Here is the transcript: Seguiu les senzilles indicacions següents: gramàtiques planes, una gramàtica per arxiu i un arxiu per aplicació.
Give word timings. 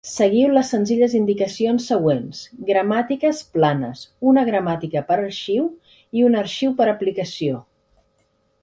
Seguiu 0.09 0.53
les 0.53 0.69
senzilles 0.75 1.11
indicacions 1.17 1.85
següents: 1.91 2.39
gramàtiques 2.71 3.43
planes, 3.59 4.03
una 4.33 4.47
gramàtica 4.49 5.07
per 5.11 5.19
arxiu 5.21 5.71
i 6.23 6.29
un 6.31 6.43
arxiu 6.45 6.77
per 6.83 6.91
aplicació. 6.97 7.65